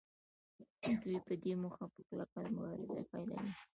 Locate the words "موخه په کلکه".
1.61-2.37